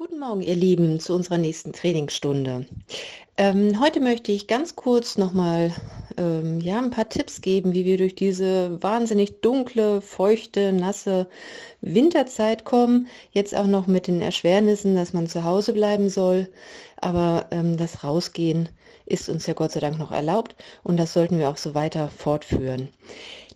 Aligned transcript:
Guten 0.00 0.18
Morgen, 0.18 0.40
ihr 0.40 0.56
Lieben, 0.56 0.98
zu 0.98 1.12
unserer 1.12 1.36
nächsten 1.36 1.74
Trainingsstunde. 1.74 2.64
Ähm, 3.36 3.78
heute 3.82 4.00
möchte 4.00 4.32
ich 4.32 4.46
ganz 4.46 4.74
kurz 4.74 5.18
nochmal 5.18 5.74
ähm, 6.16 6.58
ja, 6.62 6.78
ein 6.78 6.88
paar 6.88 7.10
Tipps 7.10 7.42
geben, 7.42 7.74
wie 7.74 7.84
wir 7.84 7.98
durch 7.98 8.14
diese 8.14 8.82
wahnsinnig 8.82 9.42
dunkle, 9.42 10.00
feuchte, 10.00 10.72
nasse 10.72 11.28
Winterzeit 11.82 12.64
kommen. 12.64 13.08
Jetzt 13.32 13.54
auch 13.54 13.66
noch 13.66 13.86
mit 13.88 14.06
den 14.06 14.22
Erschwernissen, 14.22 14.96
dass 14.96 15.12
man 15.12 15.26
zu 15.26 15.44
Hause 15.44 15.74
bleiben 15.74 16.08
soll. 16.08 16.48
Aber 16.96 17.48
ähm, 17.50 17.76
das 17.76 18.02
Rausgehen 18.02 18.70
ist 19.04 19.28
uns 19.28 19.46
ja 19.46 19.52
Gott 19.52 19.72
sei 19.72 19.80
Dank 19.80 19.98
noch 19.98 20.12
erlaubt 20.12 20.56
und 20.82 20.96
das 20.96 21.12
sollten 21.12 21.38
wir 21.38 21.50
auch 21.50 21.58
so 21.58 21.74
weiter 21.74 22.08
fortführen. 22.08 22.88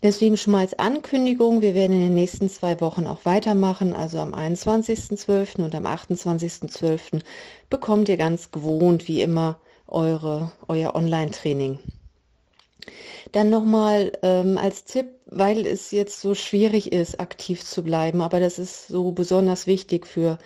Deswegen 0.04 0.36
schon 0.36 0.52
mal 0.52 0.58
als 0.58 0.78
Ankündigung, 0.78 1.62
wir 1.62 1.74
werden 1.74 1.94
in 1.94 2.02
den 2.02 2.14
nächsten 2.14 2.50
zwei 2.50 2.78
Wochen 2.82 3.06
auch 3.06 3.24
weitermachen. 3.24 3.94
Also 3.94 4.18
am 4.18 4.34
21.12. 4.34 5.64
und 5.64 5.74
am 5.74 5.86
28.12. 5.86 7.22
bekommt 7.70 8.10
ihr 8.10 8.18
ganz 8.18 8.50
gewohnt, 8.50 9.08
wie 9.08 9.22
immer, 9.22 9.58
eure, 9.88 10.52
euer 10.68 10.94
Online-Training. 10.94 11.78
Dann 13.32 13.48
nochmal 13.48 14.12
ähm, 14.22 14.58
als 14.58 14.84
Tipp, 14.84 15.06
weil 15.24 15.66
es 15.66 15.90
jetzt 15.90 16.20
so 16.20 16.34
schwierig 16.34 16.92
ist, 16.92 17.18
aktiv 17.18 17.64
zu 17.64 17.82
bleiben, 17.82 18.20
aber 18.20 18.40
das 18.40 18.58
ist 18.58 18.88
so 18.88 19.10
besonders 19.12 19.66
wichtig 19.66 20.06
für 20.06 20.36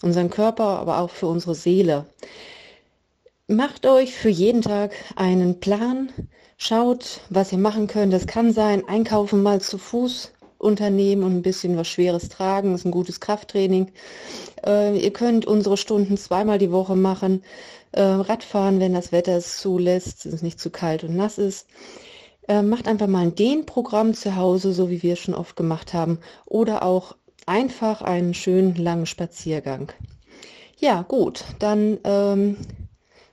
unseren 0.00 0.30
Körper, 0.30 0.78
aber 0.78 1.00
auch 1.00 1.10
für 1.10 1.26
unsere 1.26 1.56
Seele. 1.56 2.06
Macht 3.48 3.86
euch 3.86 4.14
für 4.14 4.28
jeden 4.28 4.62
Tag 4.62 4.92
einen 5.16 5.58
Plan, 5.58 6.12
Schaut, 6.60 7.20
was 7.30 7.52
ihr 7.52 7.58
machen 7.58 7.86
könnt. 7.86 8.12
Das 8.12 8.26
kann 8.26 8.52
sein, 8.52 8.82
einkaufen 8.88 9.44
mal 9.44 9.60
zu 9.60 9.78
Fuß 9.78 10.32
unternehmen 10.58 11.22
und 11.22 11.36
ein 11.36 11.42
bisschen 11.42 11.76
was 11.76 11.86
Schweres 11.86 12.28
tragen. 12.28 12.72
Das 12.72 12.80
ist 12.80 12.84
ein 12.84 12.90
gutes 12.90 13.20
Krafttraining. 13.20 13.92
Äh, 14.66 14.98
ihr 14.98 15.12
könnt 15.12 15.46
unsere 15.46 15.76
Stunden 15.76 16.16
zweimal 16.16 16.58
die 16.58 16.72
Woche 16.72 16.96
machen. 16.96 17.44
Äh, 17.92 18.02
Radfahren, 18.02 18.80
wenn 18.80 18.92
das 18.92 19.12
Wetter 19.12 19.36
es 19.36 19.58
zulässt, 19.58 20.26
es 20.26 20.42
nicht 20.42 20.58
zu 20.58 20.70
kalt 20.70 21.04
und 21.04 21.14
nass 21.14 21.38
ist. 21.38 21.68
Äh, 22.48 22.62
macht 22.62 22.88
einfach 22.88 23.06
mal 23.06 23.22
ein 23.22 23.36
Dehnprogramm 23.36 24.14
zu 24.14 24.34
Hause, 24.34 24.72
so 24.72 24.90
wie 24.90 25.04
wir 25.04 25.12
es 25.12 25.20
schon 25.20 25.34
oft 25.34 25.54
gemacht 25.54 25.94
haben. 25.94 26.18
Oder 26.44 26.82
auch 26.82 27.16
einfach 27.46 28.02
einen 28.02 28.34
schönen 28.34 28.74
langen 28.74 29.06
Spaziergang. 29.06 29.92
Ja, 30.80 31.02
gut, 31.02 31.44
dann 31.60 31.98
ähm, 32.02 32.56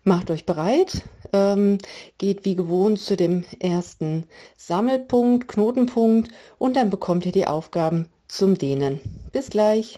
macht 0.06 0.32
euch 0.32 0.46
bereit 0.46 1.04
ähm, 1.36 1.78
geht 2.18 2.46
wie 2.46 2.56
gewohnt 2.56 3.00
zu 3.00 3.16
dem 3.18 3.44
ersten 3.60 4.24
Sammelpunkt, 4.58 5.48
Knotenpunkt 5.48 6.32
und 6.58 6.76
dann 6.76 6.90
bekommt 6.90 7.26
ihr 7.26 7.32
die 7.32 7.48
Aufgaben 7.48 8.08
zum 8.28 8.58
Dehnen. 8.58 9.00
Bis 9.32 9.50
gleich. 9.50 9.98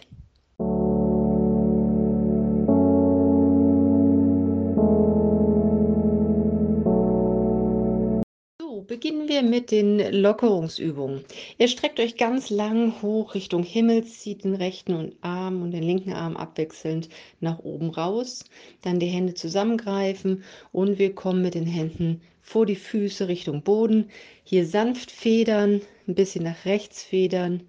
Beginnen 8.98 9.28
wir 9.28 9.44
mit 9.44 9.70
den 9.70 10.00
Lockerungsübungen. 10.12 11.24
Ihr 11.56 11.68
streckt 11.68 12.00
euch 12.00 12.16
ganz 12.16 12.50
lang 12.50 13.00
hoch 13.00 13.36
Richtung 13.36 13.62
Himmel, 13.62 14.04
zieht 14.04 14.42
den 14.42 14.56
rechten 14.56 15.14
Arm 15.20 15.62
und 15.62 15.70
den 15.70 15.84
linken 15.84 16.12
Arm 16.12 16.36
abwechselnd 16.36 17.08
nach 17.38 17.60
oben 17.60 17.90
raus, 17.90 18.44
dann 18.82 18.98
die 18.98 19.06
Hände 19.06 19.34
zusammengreifen 19.34 20.42
und 20.72 20.98
wir 20.98 21.14
kommen 21.14 21.42
mit 21.42 21.54
den 21.54 21.64
Händen 21.66 22.22
vor 22.42 22.66
die 22.66 22.74
Füße 22.74 23.28
Richtung 23.28 23.62
Boden. 23.62 24.10
Hier 24.42 24.66
sanft 24.66 25.12
federn, 25.12 25.80
ein 26.08 26.16
bisschen 26.16 26.42
nach 26.42 26.64
rechts 26.64 27.04
federn, 27.04 27.62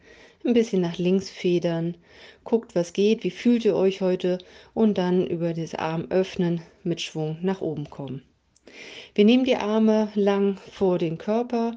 ein 0.43 0.55
bisschen 0.55 0.81
nach 0.81 0.97
links 0.97 1.29
federn. 1.29 1.95
Guckt, 2.43 2.73
was 2.73 2.91
geht, 2.91 3.23
wie 3.23 3.29
fühlt 3.29 3.65
ihr 3.65 3.75
euch 3.75 4.01
heute 4.01 4.39
und 4.73 4.97
dann 4.97 5.27
über 5.27 5.53
das 5.53 5.75
Arm 5.75 6.07
öffnen, 6.09 6.63
mit 6.81 7.01
Schwung 7.01 7.37
nach 7.43 7.61
oben 7.61 7.87
kommen. 7.91 8.23
Wir 9.15 9.25
nehmen 9.25 9.43
die 9.43 9.55
Arme 9.55 10.09
lang 10.15 10.57
vor 10.71 10.97
den 10.97 11.17
Körper, 11.17 11.75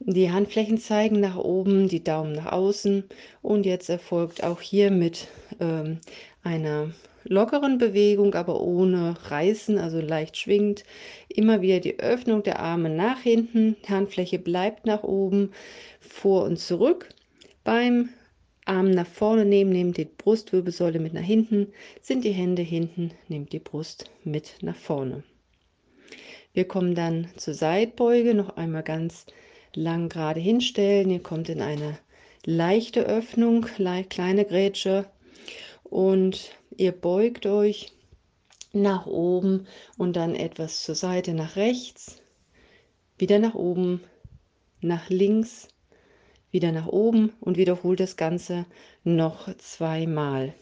die 0.00 0.30
Handflächen 0.30 0.78
zeigen 0.78 1.20
nach 1.20 1.36
oben, 1.36 1.88
die 1.88 2.04
Daumen 2.04 2.32
nach 2.32 2.52
außen 2.52 3.04
und 3.42 3.64
jetzt 3.66 3.88
erfolgt 3.88 4.42
auch 4.42 4.60
hier 4.60 4.90
mit 4.90 5.28
ähm, 5.60 5.98
einer 6.42 6.92
lockeren 7.24 7.78
Bewegung, 7.78 8.34
aber 8.34 8.60
ohne 8.60 9.14
Reißen, 9.30 9.78
also 9.78 10.00
leicht 10.00 10.36
schwingend, 10.36 10.84
immer 11.28 11.62
wieder 11.62 11.80
die 11.80 11.98
Öffnung 11.98 12.42
der 12.42 12.60
Arme 12.60 12.90
nach 12.90 13.20
hinten, 13.20 13.76
Handfläche 13.88 14.38
bleibt 14.38 14.86
nach 14.86 15.02
oben, 15.02 15.52
vor 16.00 16.44
und 16.44 16.58
zurück. 16.58 17.08
Beim 17.64 18.10
Arm 18.66 18.90
nach 18.90 19.06
vorne 19.06 19.44
nehmen, 19.44 19.72
nehmt 19.72 19.96
die 19.96 20.04
Brustwirbelsäule 20.04 20.98
mit 20.98 21.14
nach 21.14 21.22
hinten, 21.22 21.72
sind 22.02 22.24
die 22.24 22.32
Hände 22.32 22.62
hinten, 22.62 23.12
nehmt 23.28 23.52
die 23.52 23.58
Brust 23.58 24.10
mit 24.22 24.56
nach 24.62 24.76
vorne. 24.76 25.22
Wir 26.54 26.68
kommen 26.68 26.94
dann 26.94 27.28
zur 27.36 27.52
Seitbeuge, 27.52 28.32
noch 28.32 28.56
einmal 28.56 28.84
ganz 28.84 29.26
lang 29.74 30.08
gerade 30.08 30.38
hinstellen. 30.38 31.10
Ihr 31.10 31.22
kommt 31.22 31.48
in 31.48 31.60
eine 31.60 31.98
leichte 32.44 33.04
Öffnung, 33.06 33.62
kleine 33.62 34.44
Grätsche 34.44 35.06
und 35.82 36.52
ihr 36.76 36.92
beugt 36.92 37.46
euch 37.46 37.92
nach 38.72 39.06
oben 39.06 39.66
und 39.98 40.14
dann 40.14 40.36
etwas 40.36 40.84
zur 40.84 40.94
Seite 40.94 41.34
nach 41.34 41.56
rechts, 41.56 42.22
wieder 43.18 43.40
nach 43.40 43.54
oben, 43.54 44.00
nach 44.80 45.10
links, 45.10 45.66
wieder 46.52 46.70
nach 46.70 46.86
oben 46.86 47.32
und 47.40 47.56
wiederholt 47.56 47.98
das 47.98 48.16
Ganze 48.16 48.64
noch 49.02 49.52
zweimal. 49.56 50.54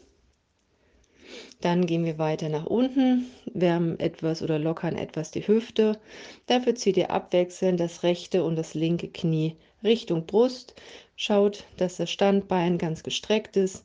Dann 1.61 1.87
gehen 1.87 2.05
wir 2.05 2.19
weiter 2.19 2.49
nach 2.49 2.67
unten, 2.67 3.27
wärmen 3.53 3.99
etwas 4.01 4.43
oder 4.43 4.59
lockern 4.59 4.97
etwas 4.97 5.31
die 5.31 5.47
Hüfte. 5.47 5.99
Dafür 6.47 6.75
zieht 6.75 6.97
ihr 6.97 7.11
abwechselnd 7.11 7.79
das 7.79 8.03
rechte 8.03 8.45
und 8.45 8.57
das 8.57 8.75
linke 8.75 9.09
Knie 9.09 9.57
Richtung 9.85 10.27
Brust. 10.27 10.75
Schaut, 11.17 11.65
dass 11.77 11.97
das 11.97 12.11
Standbein 12.11 12.79
ganz 12.79 13.03
gestreckt 13.03 13.57
ist. 13.57 13.85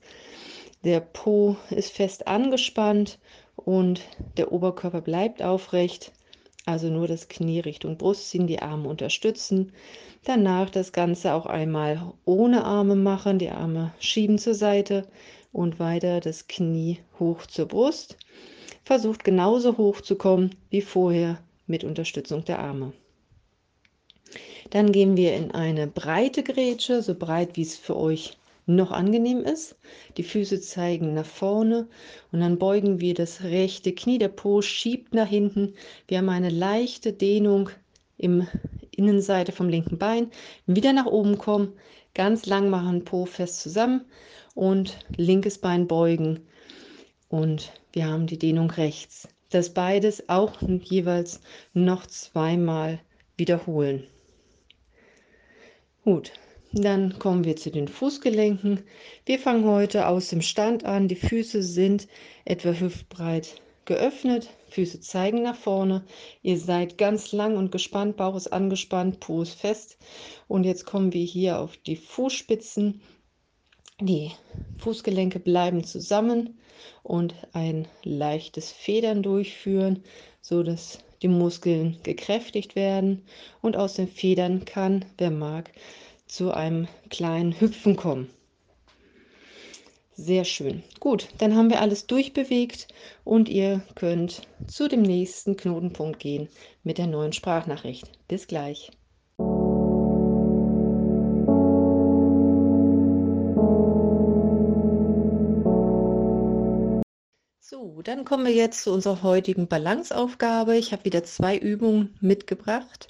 Der 0.83 0.99
Po 0.99 1.57
ist 1.69 1.91
fest 1.91 2.27
angespannt 2.27 3.19
und 3.55 4.01
der 4.37 4.51
Oberkörper 4.51 5.01
bleibt 5.01 5.41
aufrecht. 5.41 6.11
Also 6.67 6.89
nur 6.89 7.07
das 7.07 7.29
Knie 7.29 7.61
Richtung 7.61 7.97
Brust 7.97 8.29
ziehen, 8.29 8.45
die 8.45 8.61
Arme 8.61 8.89
unterstützen. 8.89 9.71
Danach 10.25 10.69
das 10.69 10.91
Ganze 10.91 11.33
auch 11.33 11.45
einmal 11.45 12.11
ohne 12.25 12.65
Arme 12.65 12.97
machen, 12.97 13.39
die 13.39 13.49
Arme 13.49 13.93
schieben 13.99 14.37
zur 14.37 14.53
Seite 14.53 15.07
und 15.53 15.79
weiter 15.79 16.19
das 16.19 16.49
Knie 16.49 16.99
hoch 17.19 17.45
zur 17.45 17.67
Brust. 17.67 18.17
Versucht 18.83 19.23
genauso 19.23 19.77
hoch 19.77 20.01
zu 20.01 20.17
kommen 20.17 20.55
wie 20.69 20.81
vorher 20.81 21.39
mit 21.67 21.85
Unterstützung 21.85 22.43
der 22.43 22.59
Arme. 22.59 22.91
Dann 24.69 24.91
gehen 24.91 25.15
wir 25.15 25.35
in 25.35 25.51
eine 25.51 25.87
breite 25.87 26.43
Grätsche, 26.43 27.01
so 27.01 27.15
breit 27.15 27.55
wie 27.55 27.61
es 27.61 27.77
für 27.77 27.95
euch 27.95 28.37
noch 28.67 28.91
angenehm 28.91 29.39
ist. 29.39 29.75
Die 30.17 30.23
Füße 30.23 30.61
zeigen 30.61 31.13
nach 31.13 31.25
vorne 31.25 31.87
und 32.31 32.41
dann 32.41 32.59
beugen 32.59 33.01
wir 33.01 33.13
das 33.13 33.41
rechte 33.43 33.93
Knie. 33.93 34.19
Der 34.19 34.27
Po 34.27 34.61
schiebt 34.61 35.13
nach 35.13 35.27
hinten. 35.27 35.73
Wir 36.07 36.19
haben 36.19 36.29
eine 36.29 36.49
leichte 36.49 37.13
Dehnung 37.13 37.69
im 38.17 38.47
Innenseite 38.91 39.51
vom 39.51 39.69
linken 39.69 39.97
Bein. 39.97 40.31
Wieder 40.65 40.93
nach 40.93 41.05
oben 41.05 41.37
kommen, 41.37 41.73
ganz 42.13 42.45
lang 42.45 42.69
machen, 42.69 43.05
Po 43.05 43.25
fest 43.25 43.61
zusammen 43.61 44.05
und 44.53 44.97
linkes 45.15 45.59
Bein 45.59 45.87
beugen 45.87 46.41
und 47.29 47.71
wir 47.93 48.07
haben 48.07 48.27
die 48.27 48.39
Dehnung 48.39 48.71
rechts. 48.71 49.27
Das 49.49 49.73
beides 49.73 50.27
auch 50.29 50.61
jeweils 50.61 51.41
noch 51.73 52.05
zweimal 52.07 52.99
wiederholen. 53.37 54.07
Gut, 56.03 56.31
dann 56.71 57.17
kommen 57.19 57.43
wir 57.43 57.55
zu 57.55 57.71
den 57.71 57.87
Fußgelenken. 57.87 58.83
Wir 59.25 59.39
fangen 59.39 59.65
heute 59.65 60.07
aus 60.07 60.29
dem 60.29 60.41
Stand 60.41 60.85
an. 60.85 61.07
Die 61.07 61.15
Füße 61.15 61.63
sind 61.63 62.07
etwa 62.45 62.71
hüftbreit 62.71 63.61
geöffnet, 63.85 64.49
Füße 64.69 64.99
zeigen 64.99 65.43
nach 65.43 65.55
vorne. 65.55 66.03
Ihr 66.41 66.57
seid 66.57 66.97
ganz 66.97 67.31
lang 67.31 67.55
und 67.57 67.71
gespannt, 67.71 68.17
Bauch 68.17 68.35
ist 68.35 68.51
angespannt, 68.51 69.19
Po 69.19 69.41
ist 69.41 69.53
fest. 69.53 69.97
Und 70.47 70.65
jetzt 70.65 70.85
kommen 70.85 71.13
wir 71.13 71.23
hier 71.23 71.59
auf 71.59 71.77
die 71.77 71.95
Fußspitzen 71.95 73.01
die 73.99 74.31
Fußgelenke 74.77 75.39
bleiben 75.39 75.83
zusammen 75.83 76.59
und 77.01 77.33
ein 77.53 77.87
leichtes 78.03 78.71
Federn 78.71 79.23
durchführen, 79.23 80.03
so 80.39 80.61
dass 80.61 80.99
die 81.23 81.27
Muskeln 81.27 81.97
gekräftigt 82.03 82.75
werden 82.75 83.23
und 83.63 83.75
aus 83.75 83.95
den 83.95 84.07
Federn 84.07 84.65
kann, 84.65 85.03
wer 85.17 85.31
mag, 85.31 85.71
zu 86.27 86.51
einem 86.51 86.87
kleinen 87.09 87.59
Hüpfen 87.59 87.95
kommen. 87.95 88.29
Sehr 90.19 90.45
schön. 90.45 90.83
Gut, 90.99 91.27
dann 91.37 91.55
haben 91.55 91.69
wir 91.69 91.79
alles 91.79 92.07
durchbewegt 92.07 92.87
und 93.23 93.49
ihr 93.49 93.81
könnt 93.93 94.41
zu 94.65 94.87
dem 94.87 95.03
nächsten 95.03 95.57
Knotenpunkt 95.57 96.19
gehen 96.19 96.49
mit 96.83 96.97
der 96.97 97.05
neuen 97.05 97.33
Sprachnachricht. 97.33 98.09
Bis 98.27 98.47
gleich. 98.47 98.89
Dann 108.03 108.25
kommen 108.25 108.45
wir 108.45 108.53
jetzt 108.53 108.83
zu 108.83 108.91
unserer 108.91 109.23
heutigen 109.23 109.67
Balanceaufgabe. 109.67 110.77
Ich 110.77 110.91
habe 110.91 111.05
wieder 111.05 111.23
zwei 111.23 111.57
Übungen 111.57 112.15
mitgebracht. 112.21 113.07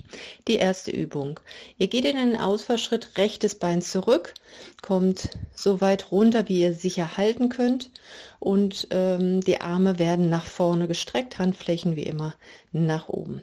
Die 0.48 0.56
erste 0.56 0.92
Übung. 0.92 1.40
Ihr 1.78 1.88
geht 1.88 2.06
in 2.06 2.16
einen 2.16 2.38
Ausfallschritt, 2.38 3.18
rechtes 3.18 3.56
Bein 3.56 3.82
zurück, 3.82 4.34
kommt 4.82 5.30
so 5.54 5.82
weit 5.82 6.12
runter, 6.12 6.48
wie 6.48 6.62
ihr 6.62 6.74
sicher 6.74 7.18
halten 7.18 7.50
könnt 7.50 7.92
und 8.40 8.88
ähm, 8.92 9.42
die 9.42 9.60
Arme 9.60 10.00
werden 10.00 10.30
nach 10.30 10.46
vorne 10.46 10.88
gestreckt, 10.88 11.38
Handflächen 11.38 11.96
wie 11.96 12.04
immer 12.04 12.36
nach 12.72 13.10
oben. 13.10 13.42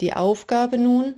Die 0.00 0.14
Aufgabe 0.14 0.78
nun, 0.78 1.14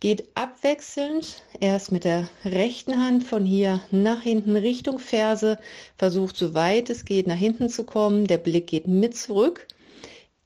geht 0.00 0.28
abwechselnd. 0.34 1.42
Erst 1.60 1.92
mit 1.92 2.04
der 2.04 2.28
rechten 2.44 3.02
Hand 3.02 3.24
von 3.24 3.44
hier 3.44 3.80
nach 3.90 4.22
hinten 4.22 4.56
Richtung 4.56 4.98
Ferse, 4.98 5.58
versucht 5.96 6.36
so 6.36 6.54
weit 6.54 6.90
es 6.90 7.04
geht 7.04 7.26
nach 7.26 7.36
hinten 7.36 7.68
zu 7.68 7.84
kommen, 7.84 8.26
der 8.26 8.38
Blick 8.38 8.68
geht 8.68 8.86
mit 8.86 9.16
zurück, 9.16 9.66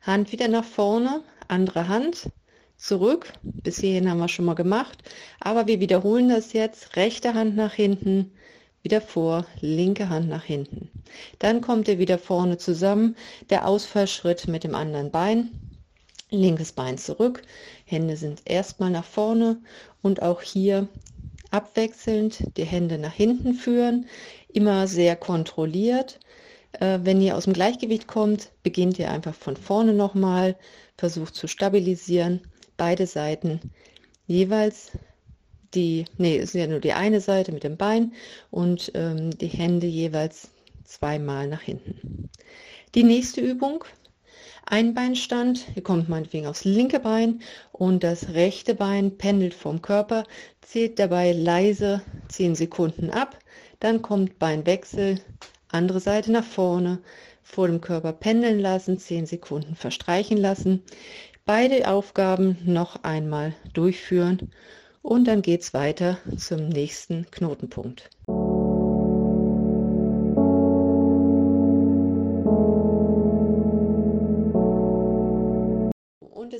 Hand 0.00 0.32
wieder 0.32 0.49
nach 0.49 0.64
vorne, 0.64 1.22
andere 1.49 1.88
Hand 1.88 2.31
zurück, 2.76 3.32
bis 3.43 3.78
hierhin 3.78 4.10
haben 4.10 4.19
wir 4.19 4.28
schon 4.28 4.44
mal 4.44 4.54
gemacht, 4.54 4.99
aber 5.38 5.66
wir 5.66 5.81
wiederholen 5.81 6.28
das 6.28 6.52
jetzt, 6.52 6.96
rechte 6.96 7.34
Hand 7.34 7.55
nach 7.55 7.75
hinten, 7.75 8.32
wieder 8.82 9.00
vor, 9.00 9.46
linke 9.60 10.08
Hand 10.08 10.28
nach 10.28 10.43
hinten. 10.43 10.90
Dann 11.38 11.60
kommt 11.60 11.87
ihr 11.87 11.98
wieder 11.98 12.19
vorne 12.19 12.58
zusammen, 12.58 13.14
der 13.50 13.69
Ausfallschritt 13.69 14.48
mit 14.48 14.64
dem 14.64 14.75
anderen 14.75 15.12
Bein, 15.12 15.50
linkes 16.32 16.73
Bein 16.73 16.99
zurück, 16.99 17.43
Hände 17.84 18.17
sind 18.17 18.43
erstmal 18.44 18.90
nach 18.90 19.05
vorne 19.05 19.58
und 20.02 20.23
auch 20.23 20.43
hier 20.43 20.88
abwechselnd 21.50 22.56
die 22.56 22.64
Hände 22.64 22.99
nach 22.99 23.12
hinten 23.12 23.55
führen, 23.55 24.06
immer 24.52 24.87
sehr 24.87 25.17
kontrolliert. 25.17 26.19
Äh, 26.73 27.00
wenn 27.02 27.20
ihr 27.20 27.37
aus 27.37 27.44
dem 27.44 27.52
Gleichgewicht 27.52 28.06
kommt, 28.08 28.50
beginnt 28.62 28.99
ihr 28.99 29.11
einfach 29.11 29.34
von 29.34 29.56
vorne 29.56 29.93
nochmal, 29.93 30.56
versucht 30.96 31.34
zu 31.34 31.46
stabilisieren, 31.46 32.40
beide 32.76 33.06
Seiten 33.06 33.61
jeweils 34.26 34.93
die, 35.75 36.05
nee, 36.19 36.37
ist 36.37 36.55
ja 36.55 36.67
nur 36.67 36.81
die 36.81 36.93
eine 36.93 37.20
Seite 37.20 37.52
mit 37.52 37.64
dem 37.64 37.76
Bein 37.76 38.12
und 38.50 38.93
ähm, 38.94 39.31
die 39.38 39.49
Hände 39.49 39.87
jeweils 39.87 40.50
zweimal 40.84 41.49
nach 41.49 41.62
hinten. 41.62 42.29
Die 42.94 43.05
nächste 43.05 43.40
Übung 43.40 43.84
Einbeinstand, 44.67 45.67
ihr 45.75 45.82
kommt 45.82 46.09
meinetwegen 46.09 46.47
aufs 46.47 46.64
linke 46.64 47.00
Bein 47.00 47.41
und 47.73 48.03
das 48.03 48.31
rechte 48.31 48.75
Bein 48.75 49.19
pendelt 49.19 49.55
vom 49.55 49.82
Körper, 49.82 50.25
zählt 50.61 50.99
dabei 50.99 51.32
leise 51.32 52.03
10 52.29 52.55
Sekunden 52.55 53.11
ab, 53.11 53.38
dann 53.81 54.03
kommt 54.03 54.38
Beinwechsel, 54.38 55.20
andere 55.69 56.00
Seite 56.00 56.32
nach 56.32 56.44
vorne, 56.44 57.00
vor 57.43 57.67
dem 57.67 57.81
Körper 57.81 58.12
pendeln 58.12 58.61
lassen, 58.61 58.99
10 58.99 59.26
Sekunden 59.26 59.75
verstreichen 59.75 60.38
lassen, 60.38 60.82
beide 61.44 61.88
Aufgaben 61.88 62.56
noch 62.65 63.03
einmal 63.03 63.55
durchführen 63.73 64.53
und 65.03 65.26
dann 65.26 65.43
geht 65.43 65.62
es 65.62 65.75
weiter 65.75 66.19
zum 66.37 66.69
nächsten 66.69 67.31
Knotenpunkt. 67.31 68.11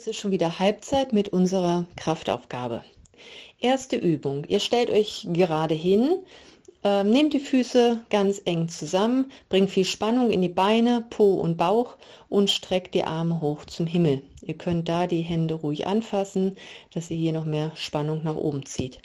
Es 0.03 0.09
ist 0.09 0.17
schon 0.17 0.33
wieder 0.33 0.59
Halbzeit 0.59 1.13
mit 1.13 1.29
unserer 1.29 1.87
Kraftaufgabe. 1.95 2.83
Erste 3.61 3.95
Übung. 3.95 4.45
Ihr 4.49 4.59
stellt 4.59 4.91
euch 4.91 5.29
gerade 5.33 5.77
hin, 5.77 6.25
äh, 6.83 7.05
nehmt 7.05 7.35
die 7.35 7.39
Füße 7.39 8.01
ganz 8.11 8.43
eng 8.45 8.69
zusammen, 8.69 9.31
bringt 9.49 9.71
viel 9.71 9.85
Spannung 9.85 10.33
in 10.33 10.43
die 10.43 10.49
Beine, 10.49 11.07
Po 11.09 11.35
und 11.35 11.57
Bauch 11.57 11.95
und 12.29 12.51
streckt 12.51 12.97
die 12.97 13.05
Arme 13.05 13.41
hoch 13.41 13.65
zum 13.67 13.87
Himmel. 13.87 14.23
Ihr 14.45 14.55
könnt 14.55 14.89
da 14.89 15.07
die 15.07 15.23
Hände 15.23 15.55
ruhig 15.55 15.87
anfassen, 15.87 16.57
dass 16.93 17.09
ihr 17.09 17.17
hier 17.17 17.33
noch 17.33 17.45
mehr 17.45 17.71
Spannung 17.77 18.25
nach 18.25 18.35
oben 18.35 18.67
zieht. 18.67 18.99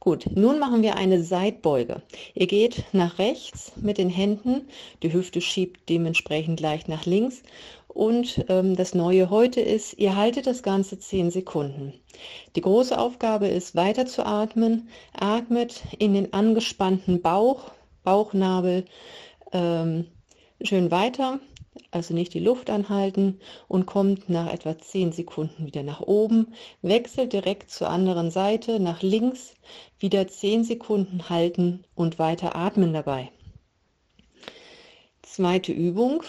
Gut, 0.00 0.26
nun 0.34 0.58
machen 0.58 0.82
wir 0.82 0.96
eine 0.96 1.22
Seitbeuge. 1.22 2.02
Ihr 2.34 2.48
geht 2.48 2.82
nach 2.92 3.20
rechts 3.20 3.70
mit 3.76 3.98
den 3.98 4.10
Händen, 4.10 4.62
die 5.04 5.12
Hüfte 5.12 5.40
schiebt 5.40 5.88
dementsprechend 5.88 6.58
leicht 6.60 6.88
nach 6.88 7.06
links 7.06 7.44
und 7.94 8.46
ähm, 8.48 8.74
das 8.74 8.94
Neue 8.94 9.28
heute 9.28 9.60
ist, 9.60 9.98
ihr 9.98 10.16
haltet 10.16 10.46
das 10.46 10.62
Ganze 10.62 10.98
10 10.98 11.30
Sekunden. 11.30 11.92
Die 12.56 12.62
große 12.62 12.98
Aufgabe 12.98 13.48
ist, 13.48 13.74
weiter 13.74 14.06
zu 14.06 14.24
atmen. 14.24 14.88
Atmet 15.12 15.82
in 15.98 16.14
den 16.14 16.32
angespannten 16.32 17.20
Bauch, 17.20 17.70
Bauchnabel 18.02 18.86
ähm, 19.52 20.06
schön 20.62 20.90
weiter, 20.90 21.40
also 21.90 22.14
nicht 22.14 22.32
die 22.32 22.40
Luft 22.40 22.70
anhalten 22.70 23.40
und 23.68 23.84
kommt 23.84 24.28
nach 24.30 24.50
etwa 24.50 24.78
10 24.78 25.12
Sekunden 25.12 25.66
wieder 25.66 25.82
nach 25.82 26.00
oben. 26.00 26.54
Wechselt 26.80 27.34
direkt 27.34 27.70
zur 27.70 27.90
anderen 27.90 28.30
Seite, 28.30 28.80
nach 28.80 29.02
links, 29.02 29.54
wieder 29.98 30.26
10 30.26 30.64
Sekunden 30.64 31.28
halten 31.28 31.84
und 31.94 32.18
weiter 32.18 32.56
atmen 32.56 32.94
dabei. 32.94 33.30
Zweite 35.34 35.72
Übung. 35.72 36.22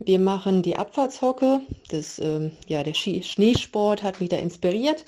Wir 0.00 0.18
machen 0.18 0.60
die 0.60 0.76
Abfahrtshocke. 0.76 1.62
Das, 1.88 2.18
ähm, 2.18 2.52
ja, 2.66 2.82
der 2.82 2.92
Schneesport 2.92 4.02
hat 4.02 4.20
wieder 4.20 4.38
inspiriert. 4.38 5.06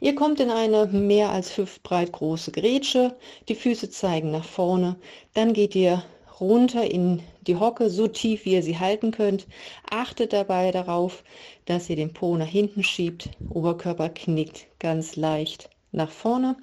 Ihr 0.00 0.14
kommt 0.14 0.40
in 0.40 0.48
eine 0.48 0.86
mehr 0.86 1.28
als 1.28 1.54
hüftbreit 1.58 2.12
große 2.12 2.50
Grätsche. 2.50 3.14
Die 3.50 3.56
Füße 3.56 3.90
zeigen 3.90 4.30
nach 4.30 4.46
vorne. 4.46 4.96
Dann 5.34 5.52
geht 5.52 5.74
ihr 5.74 6.02
runter 6.40 6.90
in 6.90 7.20
die 7.42 7.56
Hocke, 7.56 7.90
so 7.90 8.08
tief 8.08 8.46
wie 8.46 8.54
ihr 8.54 8.62
sie 8.62 8.78
halten 8.78 9.10
könnt. 9.10 9.46
Achtet 9.90 10.32
dabei 10.32 10.70
darauf, 10.70 11.24
dass 11.66 11.90
ihr 11.90 11.96
den 11.96 12.14
Po 12.14 12.38
nach 12.38 12.48
hinten 12.48 12.82
schiebt. 12.82 13.28
Oberkörper 13.50 14.08
knickt 14.08 14.66
ganz 14.78 15.16
leicht 15.16 15.68
nach 15.92 16.10
vorne. 16.10 16.56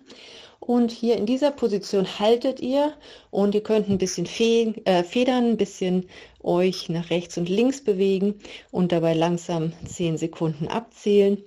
Und 0.62 0.92
hier 0.92 1.18
in 1.18 1.26
dieser 1.26 1.50
Position 1.50 2.20
haltet 2.20 2.60
ihr 2.60 2.94
und 3.32 3.56
ihr 3.56 3.64
könnt 3.64 3.90
ein 3.90 3.98
bisschen 3.98 4.28
fe 4.28 4.76
äh, 4.86 5.04
federn, 5.04 5.50
ein 5.50 5.58
bisschen 5.58 6.06
euch 6.44 6.88
nach 6.88 7.10
rechts 7.10 7.36
und 7.40 7.50
links 7.50 7.84
bewegen 7.84 8.36
und 8.70 8.92
dabei 8.92 9.16
langsam 9.16 9.74
10 9.86 10.20
Sekunden 10.20 10.68
abzählen. 10.68 11.44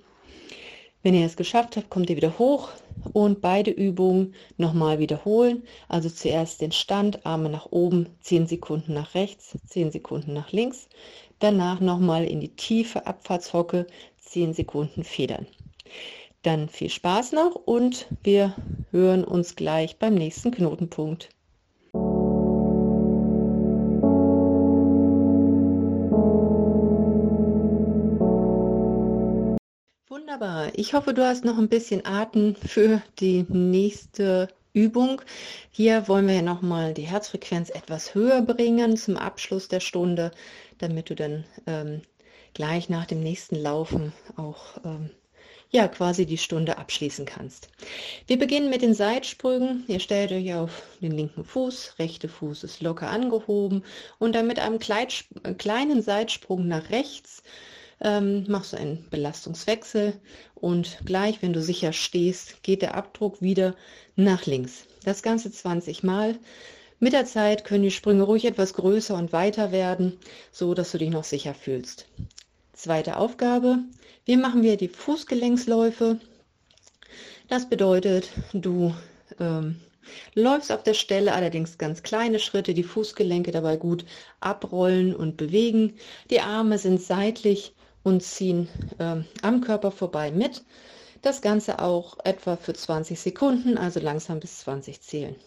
Wenn 1.01 1.13
ihr 1.13 1.25
es 1.25 1.37
geschafft 1.37 1.77
habt, 1.77 1.89
kommt 1.89 2.09
ihr 2.09 2.17
wieder 2.17 2.37
hoch 2.37 2.69
und 3.13 3.39
beide 3.39 3.71
Übungen 3.71 4.35
nochmal 4.57 4.99
wiederholen. 4.99 5.63
Also 5.87 6.09
zuerst 6.09 6.59
den 6.59 6.73
Stand, 6.73 7.25
Arme 7.25 7.49
nach 7.49 7.67
oben, 7.71 8.09
10 8.19 8.47
Sekunden 8.47 8.93
nach 8.95 9.15
rechts, 9.15 9.57
10 9.65 9.91
Sekunden 9.91 10.33
nach 10.33 10.51
links. 10.51 10.89
Danach 11.39 11.79
nochmal 11.79 12.25
in 12.25 12.41
die 12.41 12.53
tiefe 12.53 13.07
Abfahrtshocke, 13.07 13.87
10 14.19 14.53
Sekunden 14.53 15.05
federn. 15.05 15.47
Dann 16.45 16.69
viel 16.69 16.91
Spaß 16.91 17.31
noch 17.31 17.55
und 17.55 18.05
wir 18.21 18.53
hören 18.91 19.23
uns 19.23 19.55
gleich 19.55 19.97
beim 19.97 20.13
nächsten 20.13 20.51
Knotenpunkt. 20.51 21.29
Wunderbar. 30.07 30.69
Ich 30.75 30.93
hoffe, 30.93 31.15
du 31.15 31.25
hast 31.25 31.45
noch 31.45 31.57
ein 31.57 31.67
bisschen 31.67 32.05
Atem 32.05 32.55
für 32.55 33.01
die 33.19 33.47
nächste 33.49 34.49
Übung. 34.71 35.23
Hier 35.71 36.07
wollen 36.07 36.27
wir 36.27 36.35
ja 36.35 36.41
nochmal 36.43 36.93
die 36.93 37.07
Herzfrequenz 37.07 37.71
etwas 37.71 38.13
höher 38.13 38.43
bringen 38.43 38.97
zum 38.97 39.17
Abschluss 39.17 39.67
der 39.67 39.79
Stunde, 39.79 40.29
damit 40.77 41.09
du 41.09 41.15
dann 41.15 41.43
ähm, 41.65 42.03
gleich 42.53 42.87
nach 42.87 43.07
dem 43.07 43.21
nächsten 43.21 43.55
Laufen 43.55 44.13
auch 44.35 44.77
ähm, 44.85 45.09
ja 45.75 45.87
quasi 45.87 46.25
die 46.25 46.37
Stunde 46.37 46.77
abschließen 46.77 47.25
kannst. 47.25 47.69
Wir 48.27 48.39
beginnen 48.39 48.69
mit 48.69 48.81
den 48.81 48.93
Seitsprüngen. 48.93 49.83
Ihr 49.87 49.99
stellt 49.99 50.31
euch 50.31 50.53
auf 50.53 50.83
den 51.01 51.11
linken 51.11 51.43
Fuß, 51.43 51.95
rechte 51.99 52.29
Fuß 52.29 52.63
ist 52.63 52.81
locker 52.81 53.09
angehoben 53.09 53.83
und 54.17 54.33
dann 54.33 54.47
mit 54.47 54.57
einem 54.59 54.79
kleinen 54.79 56.01
Seitsprung 56.01 56.67
nach 56.67 56.89
rechts 56.89 57.43
ähm, 58.01 58.45
machst 58.47 58.73
du 58.73 58.77
einen 58.77 59.05
Belastungswechsel 59.09 60.13
und 60.55 60.99
gleich, 61.05 61.41
wenn 61.41 61.53
du 61.53 61.61
sicher 61.61 61.93
stehst, 61.93 62.63
geht 62.63 62.81
der 62.81 62.95
Abdruck 62.95 63.41
wieder 63.41 63.75
nach 64.15 64.45
links. 64.45 64.85
Das 65.03 65.23
Ganze 65.23 65.51
20 65.51 66.03
Mal. 66.03 66.37
Mit 66.99 67.13
der 67.13 67.25
Zeit 67.25 67.65
können 67.65 67.83
die 67.83 67.91
Sprünge 67.91 68.23
ruhig 68.23 68.45
etwas 68.45 68.73
größer 68.73 69.15
und 69.15 69.33
weiter 69.33 69.71
werden, 69.71 70.17
so 70.51 70.73
dass 70.73 70.91
du 70.91 70.97
dich 70.97 71.09
noch 71.09 71.25
sicher 71.25 71.53
fühlst. 71.53 72.07
Zweite 72.75 73.15
Aufgabe, 73.15 73.79
wir 74.25 74.37
machen 74.37 74.61
wir 74.61 74.75
die 74.75 74.89
Fußgelenksläufe. 74.89 76.19
Das 77.47 77.69
bedeutet, 77.69 78.29
du 78.51 78.93
ähm, 79.39 79.79
läufst 80.33 80.73
auf 80.73 80.83
der 80.83 80.93
Stelle, 80.93 81.33
allerdings 81.33 81.77
ganz 81.77 82.03
kleine 82.03 82.37
Schritte, 82.37 82.73
die 82.73 82.83
Fußgelenke 82.83 83.51
dabei 83.51 83.77
gut 83.77 84.03
abrollen 84.41 85.15
und 85.15 85.37
bewegen. 85.37 85.93
Die 86.29 86.41
Arme 86.41 86.77
sind 86.77 87.01
seitlich 87.01 87.73
und 88.03 88.21
ziehen 88.21 88.67
ähm, 88.99 89.23
am 89.41 89.61
Körper 89.61 89.91
vorbei 89.91 90.31
mit. 90.31 90.65
Das 91.21 91.41
Ganze 91.41 91.79
auch 91.79 92.17
etwa 92.25 92.57
für 92.57 92.73
20 92.73 93.17
Sekunden, 93.17 93.77
also 93.77 94.01
langsam 94.01 94.41
bis 94.41 94.59
20 94.59 94.99
zählen. 94.99 95.37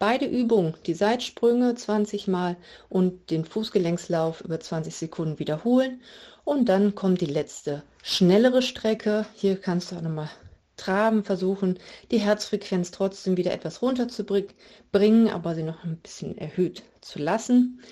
Beide 0.00 0.24
Übungen, 0.24 0.72
die 0.86 0.94
Seitsprünge 0.94 1.74
20 1.74 2.26
Mal 2.26 2.56
und 2.88 3.30
den 3.30 3.44
Fußgelenkslauf 3.44 4.40
über 4.40 4.58
20 4.58 4.96
Sekunden 4.96 5.38
wiederholen. 5.38 6.00
Und 6.42 6.70
dann 6.70 6.94
kommt 6.94 7.20
die 7.20 7.26
letzte, 7.26 7.82
schnellere 8.02 8.62
Strecke. 8.62 9.26
Hier 9.34 9.60
kannst 9.60 9.92
du 9.92 9.96
auch 9.96 10.00
nochmal 10.00 10.30
traben, 10.78 11.22
versuchen, 11.22 11.78
die 12.10 12.18
Herzfrequenz 12.18 12.92
trotzdem 12.92 13.36
wieder 13.36 13.52
etwas 13.52 13.82
runterzubringen, 13.82 15.28
aber 15.28 15.54
sie 15.54 15.64
noch 15.64 15.84
ein 15.84 15.98
bisschen 15.98 16.38
erhöht 16.38 16.82
zu 17.02 17.18
lassen. 17.18 17.82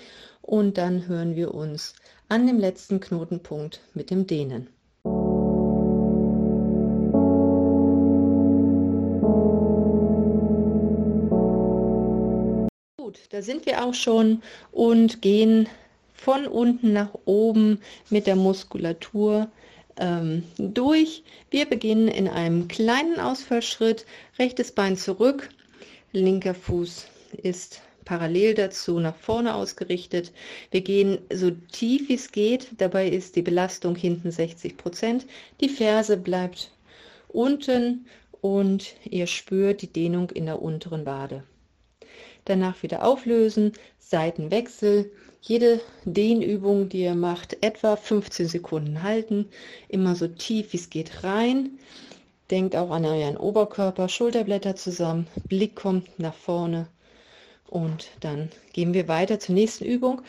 Und 0.41 0.79
dann 0.79 1.05
hören 1.05 1.35
wir 1.35 1.53
uns 1.53 1.93
an 2.27 2.47
dem 2.47 2.57
letzten 2.57 2.99
Knotenpunkt 2.99 3.81
mit 3.93 4.09
dem 4.09 4.25
Dehnen. 4.25 4.67
Sind 13.41 13.65
wir 13.65 13.83
auch 13.83 13.93
schon 13.93 14.41
und 14.71 15.21
gehen 15.21 15.67
von 16.13 16.47
unten 16.47 16.93
nach 16.93 17.13
oben 17.25 17.79
mit 18.09 18.27
der 18.27 18.35
Muskulatur 18.35 19.49
ähm, 19.97 20.43
durch. 20.57 21.23
Wir 21.49 21.65
beginnen 21.65 22.07
in 22.07 22.27
einem 22.27 22.67
kleinen 22.67 23.19
Ausfallschritt, 23.19 24.05
rechtes 24.37 24.71
Bein 24.71 24.97
zurück, 24.97 25.49
linker 26.11 26.53
Fuß 26.53 27.07
ist 27.43 27.81
parallel 28.05 28.55
dazu 28.55 28.99
nach 28.99 29.15
vorne 29.15 29.53
ausgerichtet. 29.53 30.31
Wir 30.71 30.81
gehen 30.81 31.19
so 31.31 31.51
tief 31.51 32.09
wie 32.09 32.15
es 32.15 32.31
geht. 32.31 32.69
Dabei 32.79 33.07
ist 33.07 33.35
die 33.35 33.43
Belastung 33.43 33.95
hinten 33.95 34.31
60 34.31 34.77
Prozent. 34.77 35.27
Die 35.61 35.69
Ferse 35.69 36.17
bleibt 36.17 36.71
unten 37.27 38.07
und 38.41 38.95
ihr 39.07 39.27
spürt 39.27 39.83
die 39.83 39.93
Dehnung 39.93 40.31
in 40.31 40.47
der 40.47 40.59
unteren 40.59 41.05
Wade. 41.05 41.43
Danach 42.49 42.81
wieder 42.81 43.05
auflösen, 43.05 43.73
Seitenwechsel. 43.99 45.11
Jede 45.39 45.81
Dehnübung, 46.03 46.89
die 46.89 47.03
ihr 47.03 47.13
macht, 47.13 47.55
etwa 47.61 47.95
15 47.95 48.47
Sekunden 48.47 49.03
halten. 49.03 49.49
Immer 49.87 50.15
so 50.15 50.27
tief 50.27 50.73
wie 50.73 50.77
es 50.77 50.89
geht 50.89 51.23
rein. 51.23 51.77
Denkt 52.49 52.75
auch 52.75 52.89
an 52.89 53.05
euren 53.05 53.37
Oberkörper, 53.37 54.09
Schulterblätter 54.09 54.75
zusammen, 54.75 55.27
Blick 55.47 55.75
kommt 55.75 56.17
nach 56.17 56.33
vorne 56.33 56.87
und 57.67 58.09
dann 58.19 58.49
gehen 58.73 58.95
wir 58.95 59.07
weiter 59.07 59.39
zur 59.39 59.53
nächsten 59.53 59.85
Übung. 59.85 60.23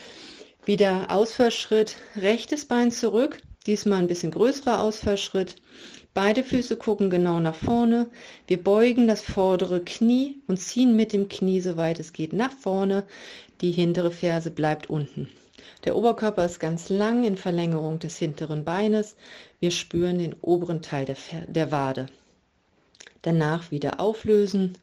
Wieder 0.63 1.09
Ausfallschritt, 1.09 1.95
rechtes 2.15 2.65
Bein 2.65 2.91
zurück, 2.91 3.41
diesmal 3.65 3.97
ein 3.97 4.07
bisschen 4.07 4.29
größerer 4.29 4.83
Ausfallschritt. 4.83 5.55
Beide 6.13 6.43
Füße 6.43 6.75
gucken 6.75 7.09
genau 7.09 7.39
nach 7.39 7.55
vorne. 7.55 8.09
Wir 8.45 8.61
beugen 8.61 9.07
das 9.07 9.21
vordere 9.21 9.81
Knie 9.81 10.41
und 10.47 10.57
ziehen 10.57 10.95
mit 10.97 11.13
dem 11.13 11.29
Knie, 11.29 11.61
soweit 11.61 11.99
es 11.99 12.11
geht, 12.11 12.33
nach 12.33 12.51
vorne. 12.51 13.05
Die 13.61 13.71
hintere 13.71 14.11
Ferse 14.11 14.51
bleibt 14.51 14.89
unten. 14.89 15.29
Der 15.85 15.95
Oberkörper 15.95 16.43
ist 16.43 16.59
ganz 16.59 16.89
lang 16.89 17.23
in 17.23 17.37
Verlängerung 17.37 17.99
des 17.99 18.17
hinteren 18.17 18.65
Beines. 18.65 19.15
Wir 19.61 19.71
spüren 19.71 20.19
den 20.19 20.35
oberen 20.41 20.81
Teil 20.81 21.05
der, 21.05 21.15
der 21.47 21.71
Wade. 21.71 22.07
Danach 23.21 23.71
wieder 23.71 24.01
auflösen, 24.01 24.77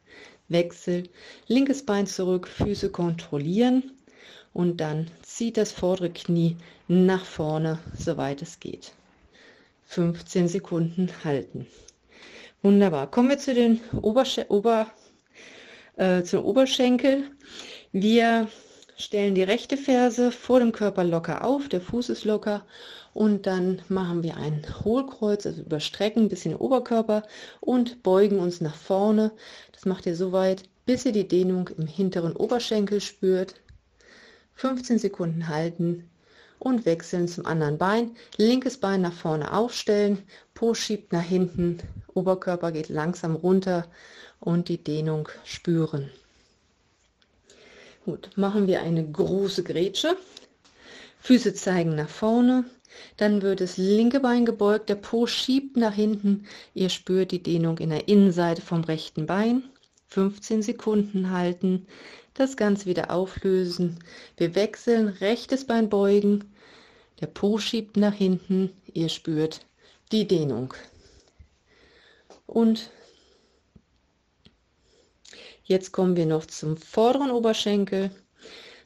Wechsel, 0.47 1.09
linkes 1.47 1.85
Bein 1.85 2.07
zurück, 2.07 2.47
Füße 2.47 2.89
kontrollieren 2.89 3.91
und 4.51 4.77
dann 4.77 5.11
zieht 5.21 5.57
das 5.57 5.71
vordere 5.71 6.09
Knie 6.09 6.57
nach 6.87 7.23
vorne, 7.23 7.77
soweit 7.95 8.41
es 8.41 8.59
geht. 8.59 8.93
15 9.89 10.47
Sekunden 10.47 11.09
halten. 11.23 11.65
Wunderbar. 12.61 13.09
Kommen 13.09 13.29
wir 13.29 13.39
zu 13.39 13.55
den 13.55 13.81
Obersch 14.03 14.39
Ober, 14.47 14.85
äh, 15.95 16.21
zum 16.21 16.45
Oberschenkel. 16.45 17.23
Wir 17.91 18.47
stellen 18.97 19.33
die 19.33 19.41
rechte 19.41 19.77
Ferse 19.77 20.31
vor 20.31 20.59
dem 20.59 20.73
Körper 20.73 21.03
locker 21.03 21.43
auf, 21.43 21.69
der 21.69 21.81
Fuß 21.81 22.09
ist 22.09 22.23
locker 22.23 22.67
und 23.15 23.47
dann 23.47 23.81
machen 23.89 24.21
wir 24.21 24.37
ein 24.37 24.63
Hohlkreuz, 24.83 25.47
also 25.47 25.63
überstrecken 25.63 26.25
ein 26.25 26.29
bisschen 26.29 26.51
den 26.51 26.61
Oberkörper 26.61 27.23
und 27.59 28.03
beugen 28.03 28.37
uns 28.37 28.61
nach 28.61 28.75
vorne. 28.75 29.31
Das 29.71 29.85
macht 29.85 30.05
ihr 30.05 30.15
so 30.15 30.31
weit, 30.31 30.69
bis 30.85 31.03
ihr 31.03 31.13
die 31.13 31.27
Dehnung 31.27 31.67
im 31.79 31.87
hinteren 31.87 32.35
Oberschenkel 32.35 33.01
spürt. 33.01 33.55
15 34.53 34.99
Sekunden 34.99 35.47
halten 35.47 36.08
und 36.59 36.85
wechseln 36.85 37.27
zum 37.27 37.45
anderen 37.45 37.77
Bein. 37.77 38.11
Linkes 38.37 38.77
Bein 38.77 39.01
nach 39.01 39.13
vorne 39.13 39.53
aufstellen, 39.53 40.19
Po 40.53 40.73
schiebt 40.73 41.13
nach 41.13 41.23
hinten, 41.23 41.79
Oberkörper 42.13 42.71
geht 42.71 42.89
langsam 42.89 43.35
runter 43.35 43.87
und 44.39 44.67
die 44.67 44.83
Dehnung 44.83 45.29
spüren. 45.45 46.11
Gut, 48.05 48.29
machen 48.35 48.67
wir 48.67 48.81
eine 48.81 49.09
große 49.09 49.63
Grätsche. 49.63 50.17
Füße 51.21 51.53
zeigen 51.53 51.95
nach 51.95 52.09
vorne, 52.09 52.65
dann 53.17 53.41
wird 53.41 53.61
das 53.61 53.77
linke 53.77 54.19
Bein 54.19 54.45
gebeugt, 54.45 54.89
der 54.89 54.95
Po 54.95 55.27
schiebt 55.27 55.77
nach 55.77 55.93
hinten. 55.93 56.45
Ihr 56.73 56.89
spürt 56.89 57.31
die 57.31 57.43
Dehnung 57.43 57.77
in 57.77 57.89
der 57.89 58.07
Innenseite 58.07 58.61
vom 58.61 58.83
rechten 58.83 59.25
Bein. 59.25 59.63
15 60.07 60.63
Sekunden 60.63 61.29
halten, 61.29 61.85
das 62.39 62.57
Ganze 62.57 62.85
wieder 62.85 63.11
auflösen. 63.11 63.99
Wir 64.37 64.55
wechseln, 64.55 65.09
rechtes 65.09 65.65
Bein 65.65 65.89
beugen, 65.89 66.51
der 67.19 67.27
Po 67.27 67.57
schiebt 67.57 67.97
nach 67.97 68.13
hinten, 68.13 68.71
ihr 68.93 69.09
spürt 69.09 69.65
die 70.11 70.25
Dehnung. 70.25 70.73
Und 72.47 72.89
jetzt 75.63 75.91
kommen 75.91 76.15
wir 76.15 76.25
noch 76.25 76.45
zum 76.45 76.77
vorderen 76.77 77.29
Oberschenkel. 77.29 78.09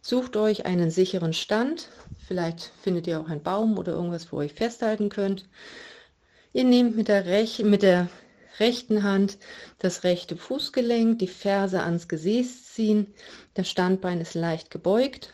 Sucht 0.01 0.35
euch 0.35 0.65
einen 0.65 0.89
sicheren 0.89 1.33
Stand. 1.33 1.89
Vielleicht 2.27 2.71
findet 2.81 3.07
ihr 3.07 3.21
auch 3.21 3.29
einen 3.29 3.43
Baum 3.43 3.77
oder 3.77 3.93
irgendwas, 3.93 4.31
wo 4.31 4.37
ihr 4.37 4.45
euch 4.45 4.53
festhalten 4.53 5.09
könnt. 5.09 5.47
Ihr 6.51 6.63
nehmt 6.63 6.95
mit 6.95 7.07
der, 7.07 7.25
Rech 7.25 7.63
mit 7.63 7.83
der 7.83 8.09
rechten 8.59 9.03
Hand 9.03 9.37
das 9.79 10.03
rechte 10.03 10.37
Fußgelenk, 10.37 11.19
die 11.19 11.27
Ferse 11.27 11.83
ans 11.83 12.07
Gesäß 12.07 12.73
ziehen. 12.73 13.13
Das 13.53 13.69
Standbein 13.69 14.21
ist 14.21 14.35
leicht 14.35 14.71
gebeugt. 14.71 15.33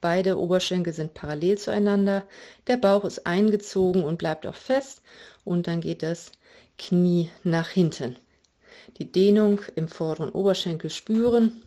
Beide 0.00 0.38
Oberschenkel 0.38 0.92
sind 0.92 1.14
parallel 1.14 1.58
zueinander. 1.58 2.24
Der 2.66 2.76
Bauch 2.76 3.04
ist 3.04 3.26
eingezogen 3.26 4.04
und 4.04 4.18
bleibt 4.18 4.46
auch 4.46 4.54
fest. 4.54 5.02
Und 5.44 5.66
dann 5.66 5.80
geht 5.80 6.02
das 6.02 6.30
Knie 6.78 7.30
nach 7.42 7.68
hinten. 7.68 8.16
Die 8.98 9.10
Dehnung 9.10 9.60
im 9.74 9.88
vorderen 9.88 10.30
Oberschenkel 10.30 10.90
spüren 10.90 11.62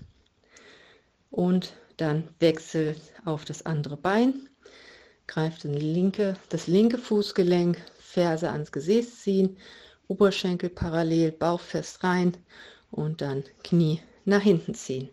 und 1.29 1.73
dann 1.97 2.27
wechselt 2.39 2.99
auf 3.25 3.45
das 3.45 3.65
andere 3.65 3.95
Bein, 3.97 4.49
greift 5.27 5.65
in 5.65 5.73
linke, 5.73 6.35
das 6.49 6.67
linke 6.67 6.97
Fußgelenk, 6.97 7.77
Ferse 7.99 8.49
ans 8.49 8.71
Gesäß 8.71 9.21
ziehen, 9.21 9.57
Oberschenkel 10.11 10.69
parallel, 10.69 11.31
Bauch 11.31 11.61
fest 11.61 12.03
rein 12.03 12.35
und 12.91 13.21
dann 13.21 13.45
Knie 13.63 14.01
nach 14.25 14.41
hinten 14.41 14.75
ziehen. 14.75 15.09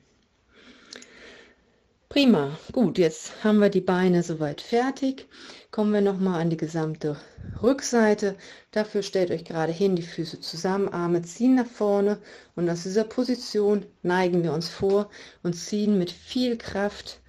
Prima, 2.09 2.59
gut, 2.73 2.99
jetzt 2.99 3.45
haben 3.45 3.61
wir 3.61 3.69
die 3.69 3.81
Beine 3.81 4.25
soweit 4.25 4.61
fertig. 4.61 5.29
Kommen 5.71 5.93
wir 5.93 6.01
nochmal 6.01 6.41
an 6.41 6.51
die 6.51 6.57
gesamte 6.57 7.17
Rückseite. 7.63 8.35
Dafür 8.73 9.03
stellt 9.05 9.31
euch 9.31 9.45
gerade 9.45 9.71
hin, 9.71 9.95
die 9.95 10.03
Füße 10.03 10.41
zusammen, 10.41 10.89
Arme 10.89 11.23
ziehen 11.23 11.55
nach 11.55 11.67
vorne 11.67 12.19
und 12.57 12.69
aus 12.69 12.83
dieser 12.83 13.05
Position 13.05 13.87
neigen 14.03 14.43
wir 14.43 14.53
uns 14.53 14.69
vor 14.69 15.11
und 15.45 15.53
ziehen 15.53 15.97
mit 15.97 16.11
viel 16.11 16.59
Kraft 16.59 17.21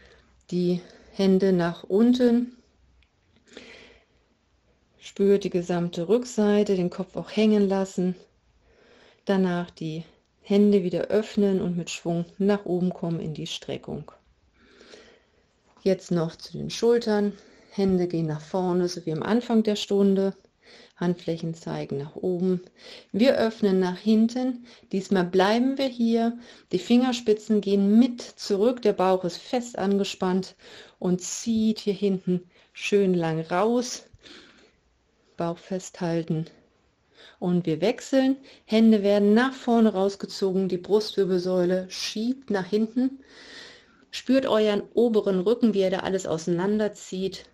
die 0.49 0.81
Hände 1.11 1.53
nach 1.53 1.83
unten. 1.83 2.55
Spürt 5.01 5.45
die 5.45 5.49
gesamte 5.49 6.09
Rückseite, 6.09 6.75
den 6.75 6.89
Kopf 6.89 7.15
auch 7.15 7.33
hängen 7.33 7.69
lassen. 7.69 8.15
Danach 9.25 9.71
die 9.71 10.03
Hände 10.41 10.83
wieder 10.83 11.03
öffnen 11.03 11.61
und 11.61 11.77
mit 11.77 11.89
Schwung 11.89 12.25
nach 12.37 12.65
oben 12.65 12.89
kommen 12.89 13.19
in 13.19 13.33
die 13.33 13.47
Streckung. 13.47 14.11
Jetzt 15.83 16.11
noch 16.11 16.35
zu 16.35 16.57
den 16.57 16.69
Schultern. 16.69 17.33
Hände 17.71 18.07
gehen 18.07 18.27
nach 18.27 18.41
vorne, 18.41 18.89
so 18.89 19.05
wie 19.05 19.13
am 19.13 19.23
Anfang 19.23 19.63
der 19.63 19.77
Stunde. 19.77 20.33
Handflächen 20.97 21.53
zeigen 21.53 21.97
nach 21.97 22.17
oben. 22.17 22.61
Wir 23.13 23.37
öffnen 23.37 23.79
nach 23.79 23.97
hinten. 23.97 24.65
Diesmal 24.91 25.23
bleiben 25.23 25.77
wir 25.77 25.87
hier. 25.87 26.37
Die 26.73 26.79
Fingerspitzen 26.79 27.61
gehen 27.61 27.97
mit 27.97 28.21
zurück. 28.21 28.81
Der 28.81 28.93
Bauch 28.93 29.23
ist 29.23 29.37
fest 29.37 29.77
angespannt 29.79 30.55
und 30.99 31.21
zieht 31.21 31.79
hier 31.79 31.93
hinten 31.93 32.49
schön 32.73 33.13
lang 33.13 33.39
raus. 33.39 34.08
Bauch 35.39 35.57
festhalten. 35.57 36.45
Und 37.39 37.65
wir 37.65 37.79
wechseln. 37.79 38.35
Hände 38.65 39.03
werden 39.03 39.33
nach 39.33 39.53
vorne 39.53 39.93
rausgezogen. 39.93 40.67
Die 40.67 40.77
Brustwirbelsäule 40.77 41.89
schiebt 41.89 42.49
nach 42.49 42.65
hinten. 42.65 43.23
Spürt 44.11 44.45
euren 44.45 44.83
oberen 44.93 45.39
Rücken, 45.39 45.73
wie 45.73 45.81
er 45.81 45.91
da 45.91 45.99
alles 45.99 46.27
auseinanderzieht. 46.27 47.45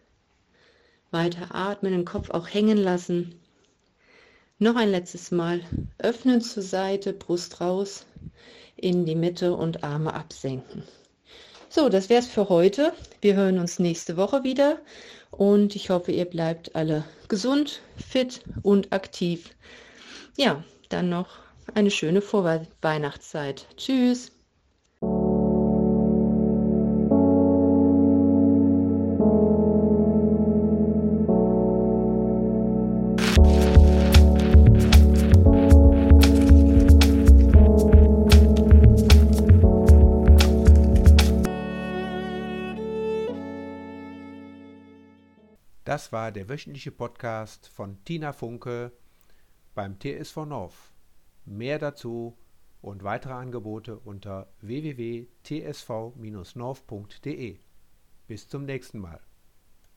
Weiter 1.11 1.53
atmen, 1.53 1.91
den 1.91 2.05
Kopf 2.05 2.31
auch 2.31 2.47
hängen 2.47 2.77
lassen. 2.77 3.39
Noch 4.57 4.75
ein 4.75 4.89
letztes 4.89 5.29
Mal. 5.29 5.61
Öffnen 5.99 6.41
zur 6.41 6.63
Seite, 6.63 7.13
Brust 7.13 7.61
raus. 7.61 8.05
in 8.77 9.05
die 9.05 9.15
Mitte 9.15 9.55
und 9.55 9.83
Arme 9.83 10.13
absenken. 10.13 10.83
So, 11.75 11.89
das 11.89 12.07
wäre 12.07 12.21
es 12.21 12.27
für 12.27 12.47
heute. 12.47 12.93
Wir 13.19 13.35
hören 13.35 13.59
uns 13.59 13.79
nächste 13.79 14.15
Woche 14.15 14.45
wieder 14.45 14.79
und 15.29 15.75
ich 15.75 15.89
hoffe, 15.89 16.13
ihr 16.13 16.23
bleibt 16.23 16.73
alle 16.73 17.03
gesund, 17.27 17.81
fit 17.97 18.45
und 18.61 18.93
aktiv. 18.93 19.49
Ja, 20.37 20.63
dann 20.87 21.09
noch 21.09 21.27
eine 21.73 21.91
schöne 21.91 22.21
Vorweihnachtszeit. 22.21 23.67
Tschüss. 23.75 24.31
Das 45.95 46.11
war 46.11 46.33
der 46.33 46.49
wöchentliche 46.49 46.91
Podcast 46.91 47.69
von 47.69 48.03
Tina 48.03 48.33
Funke 48.33 48.91
beim 49.75 49.97
TSV 49.97 50.45
North. 50.45 50.91
Mehr 51.45 51.79
dazu 51.79 52.37
und 52.81 53.05
weitere 53.05 53.31
Angebote 53.31 53.97
unter 53.99 54.51
www.tsv-north.de. 54.59 57.59
Bis 58.27 58.49
zum 58.49 58.65
nächsten 58.65 58.99
Mal. 58.99 59.21